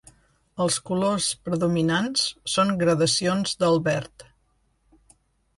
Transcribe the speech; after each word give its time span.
Els 0.63 0.77
colors 0.89 1.27
predominants 1.49 2.23
són 2.55 2.73
gradacions 2.81 3.55
del 3.65 3.81
verd. 3.91 4.27